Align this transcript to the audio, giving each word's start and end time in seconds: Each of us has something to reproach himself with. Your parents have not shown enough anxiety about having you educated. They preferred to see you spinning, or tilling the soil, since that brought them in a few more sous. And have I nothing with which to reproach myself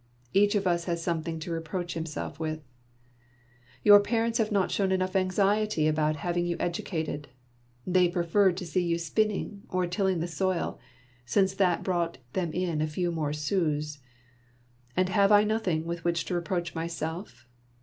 Each 0.33 0.55
of 0.55 0.65
us 0.65 0.85
has 0.85 0.99
something 0.99 1.37
to 1.41 1.51
reproach 1.51 1.93
himself 1.93 2.39
with. 2.39 2.63
Your 3.83 3.99
parents 3.99 4.39
have 4.39 4.51
not 4.51 4.71
shown 4.71 4.91
enough 4.91 5.15
anxiety 5.15 5.87
about 5.87 6.15
having 6.25 6.43
you 6.43 6.57
educated. 6.59 7.27
They 7.85 8.09
preferred 8.09 8.57
to 8.57 8.65
see 8.65 8.83
you 8.83 8.97
spinning, 8.97 9.61
or 9.69 9.85
tilling 9.85 10.19
the 10.19 10.27
soil, 10.27 10.79
since 11.23 11.53
that 11.53 11.83
brought 11.83 12.17
them 12.33 12.51
in 12.51 12.81
a 12.81 12.87
few 12.87 13.11
more 13.11 13.31
sous. 13.31 13.99
And 14.97 15.07
have 15.09 15.31
I 15.31 15.43
nothing 15.43 15.85
with 15.85 16.03
which 16.03 16.25
to 16.25 16.33
reproach 16.33 16.73
myself 16.73 17.45